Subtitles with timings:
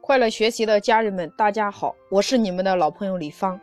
[0.00, 3.60] 快乐学习的家人们，大家好，我是你们的老朋友李芳。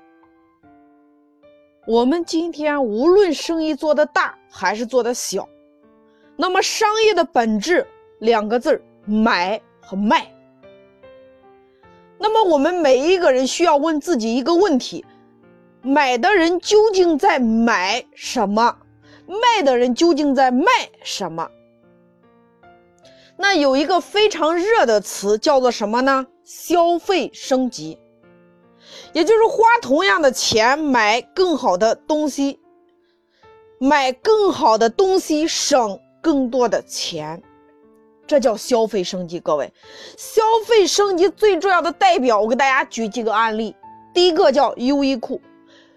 [1.86, 5.48] 我们今天无论生意做得大还是做得小，
[6.36, 7.86] 那么商业的本质
[8.20, 10.28] 两个字儿：买和卖。
[12.18, 15.06] 那么我们每一个人需要问自己一个问题：
[15.82, 18.78] 买的人究竟在买什么？
[19.26, 20.66] 卖的人究竟在卖
[21.04, 21.50] 什么？
[23.44, 26.26] 那有一个非常热的词叫做什么呢？
[26.46, 28.00] 消费升级，
[29.12, 32.58] 也就是花同样的钱买更好的东西，
[33.82, 37.44] 买更好的东西省更多的钱，
[38.26, 39.42] 这叫消费升级。
[39.42, 39.74] 各位，
[40.18, 43.76] 消费升级最重要的代表，我给大家举几个案例。
[44.14, 45.42] 第一个叫优衣库，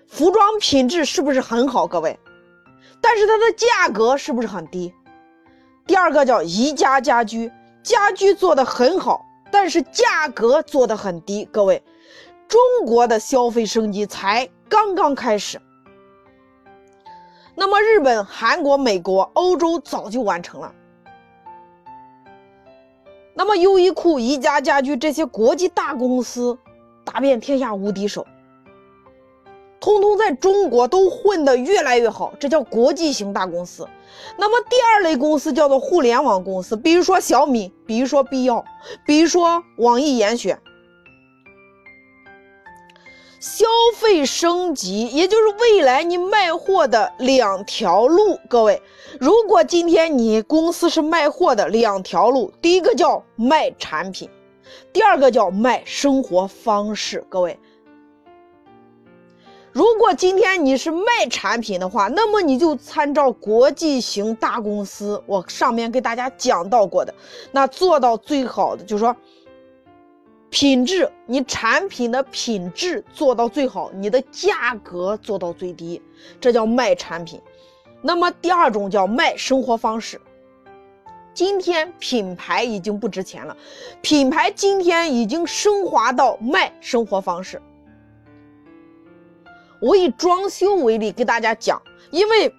[0.08, 1.86] 服装品质是不是很好？
[1.86, 2.18] 各位，
[3.00, 4.92] 但是它的价格是不是很低？
[5.86, 7.50] 第二个叫宜家家居，
[7.82, 11.44] 家居做的很好，但是价格做的很低。
[11.52, 11.82] 各位，
[12.48, 15.60] 中国的消费升级才刚刚开始。
[17.54, 20.74] 那么日本、韩国、美国、欧洲早就完成了。
[23.32, 26.58] 那么优衣库、宜家家居这些国际大公司，
[27.04, 28.26] 打遍天下无敌手。
[29.86, 33.86] 通通在中国都混得越来越好，这叫国际型大公司。
[34.36, 38.64] 那么第二类公司叫做互联网公司，比如说小米，比如说必要，
[39.06, 40.58] 比如说网易严选。
[43.38, 43.64] 消
[43.94, 48.40] 费升级，也就是未来你卖货的两条路。
[48.48, 48.82] 各位，
[49.20, 54.28] 如果今天你公司是卖货的两条路，第一个叫卖产品，
[54.92, 57.24] 第二个叫卖生活方式。
[57.28, 57.56] 各位。
[59.76, 67.14] 如果今天你是卖产品的话，那么你就参照国际型大公司，我上面给大家讲到过的，
[67.52, 69.14] 那做到最好的就是说，
[70.48, 76.00] 品质，你产品的品质做到最好，你的价格做到最低，
[76.40, 77.38] 这叫卖产品。
[78.00, 80.18] 那么第二种叫卖生活方式。
[81.34, 83.54] 今天品牌已经不值钱了，
[84.00, 87.60] 品牌今天已经升华到卖生活方式。
[89.80, 92.54] 我以装修为例给大家讲，因为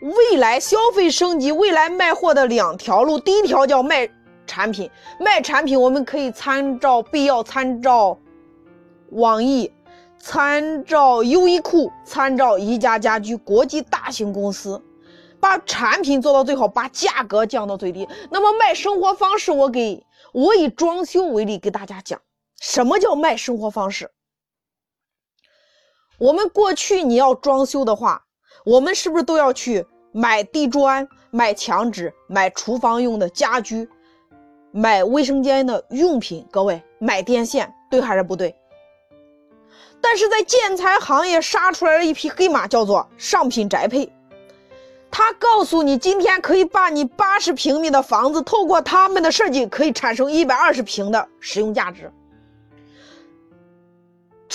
[0.00, 4.08] 未来消费升级，未来卖货的两条路，第一条叫卖
[4.46, 4.90] 产品，
[5.20, 8.18] 卖产品我们可以参照必要，参照
[9.10, 9.72] 网易，
[10.18, 14.82] 参照优衣库，参照宜家家居，国际大型公司，
[15.40, 18.06] 把产品做到最好，把价格降到最低。
[18.30, 22.20] 那么卖生活方式，我给我以装修为例给大家讲，
[22.60, 24.10] 什么叫卖生活方式？
[26.18, 28.22] 我们过去你要装修的话，
[28.64, 33.86] 我们是不是都要去买地砖、买墙纸、买厨房用的家居、
[34.72, 36.46] 买卫生间的用品？
[36.50, 38.54] 各位，买电线，对还是不对？
[40.00, 44.10] 但是在建材行业杀出来了一匹黑马，叫做上品宅配。
[45.10, 52.10] 他告诉你，今天可以把你八十平米的房子，透过他们的设计，可以产生一百二十平的使用价值。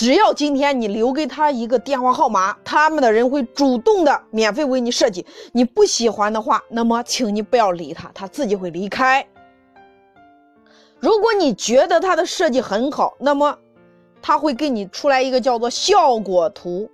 [0.01, 5.23] 只要今天你留给他一个电话号码，他们的人会主动的免费为你设计。
[5.51, 9.23] 你不喜欢的话，那么请你不要理他，他自己会离开。
[10.99, 13.55] 如果你觉得他的设计很好，那么
[14.23, 16.89] 他会给你出来一个叫做效果图，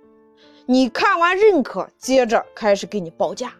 [0.66, 3.50] 你看完认可，接着开始给你报价。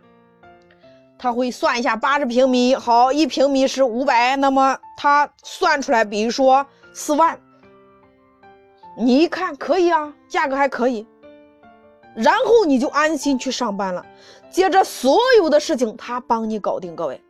[1.19, 7.41] 他会算一下八十平米，好，一平米是五百，那么他算出来，比如说四万。
[9.01, 11.07] 你一看可以啊，价格还可以，
[12.17, 14.05] 然后你就安心去上班了。
[14.51, 16.97] 接着所有的事情他帮你搞定。
[16.97, 17.23] 各位，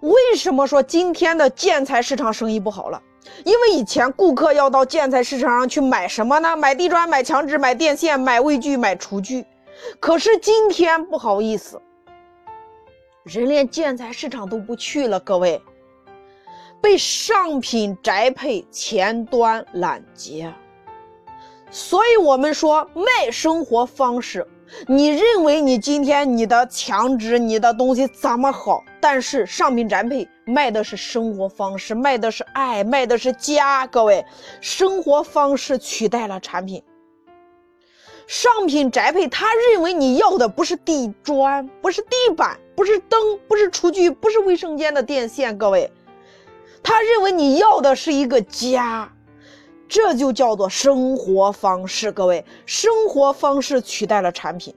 [0.00, 3.02] 为什么说今天的建材市场生意不好了？
[3.44, 6.56] 因为以前顾客要到建材市场上去买什么呢？
[6.56, 9.44] 买地砖、买墙纸、买电线、买卫具、买厨具。
[9.98, 11.82] 可是今天不好意思，
[13.24, 15.18] 人连建材市场都不去了。
[15.18, 15.60] 各位，
[16.80, 20.54] 被上品宅配前端拦截。
[21.74, 24.46] 所以，我们说卖生活方式。
[24.86, 28.84] 你认为你今天你的墙纸、你的东西怎么好？
[29.00, 33.86] 但是上品宅配卖的是生活方式，卖的是爱，卖的是家。
[33.86, 34.22] 各位，
[34.60, 36.82] 生活方式取代了产品。
[38.26, 43.18] 上品宅配，他认为你要的不是地砖，不是地板，不是灯，
[43.48, 45.56] 不是厨具，不是卫生间的电线。
[45.56, 45.90] 各位，
[46.82, 49.10] 他认为你要的是一个家。
[49.94, 54.74] 这就叫做生活方式，各位，生活方式取代了产品。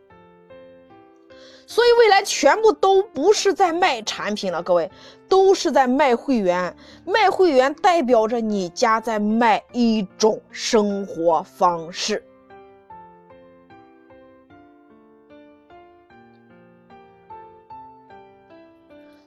[1.65, 4.91] 所以未来全部都不是在卖产品了，各位
[5.29, 6.75] 都是在卖会员。
[7.05, 12.21] 卖会员代表着你家在卖一种生活方式。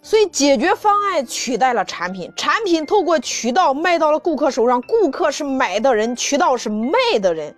[0.08, 7.54] 所以解决方案取代了产品，产品透过渠道卖到了顾客手上，顾客是买的人，渠道是卖的人。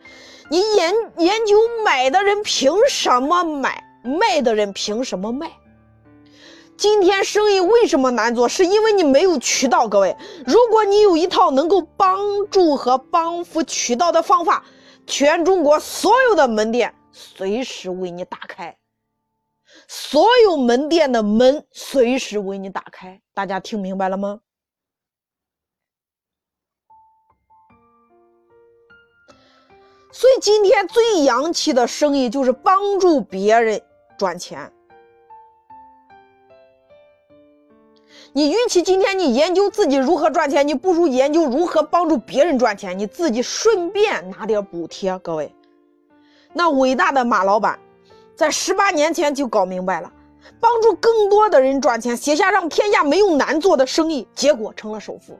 [0.48, 5.48] 你研研究买的人凭什么买，卖的人凭什么卖？
[6.76, 8.48] 今天生意为什么难做？
[8.48, 9.86] 是因为你没有渠道。
[9.86, 12.18] 各位，如果你有一套能够帮
[12.50, 14.64] 助和帮扶渠道的方法，
[15.06, 18.76] 全中国所有的门店随时为你打开。
[19.88, 24.40] 所有门店的门随时为你打开，大家听明白了吗？
[30.12, 33.80] 所以今天最洋气的生意就是帮助别人
[34.18, 34.72] 赚钱。
[38.32, 45.18] 你与其今天你研究自己如何赚钱，你不如研究如何帮助别人赚钱，你自己顺便拿点补贴。
[45.18, 45.52] 各位，
[46.52, 47.78] 那伟大的马老板。
[48.40, 50.10] 在十八年前就搞明白了，
[50.58, 55.38] 帮助更多的人赚钱，写下让天下没有难做的生意，结果成了首富。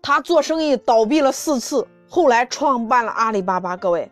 [0.00, 3.76] 他做生意倒闭了四次，后来创办了阿里巴巴。
[3.76, 4.10] 各位，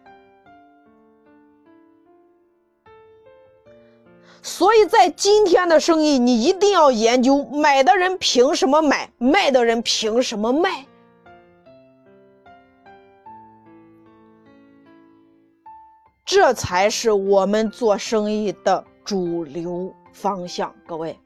[4.43, 10.85] 所以在今天的生意，你一定要研究买的人凭什么买，卖的人凭什么卖。
[16.27, 21.17] 这才是我们做生意的主流方向，各位。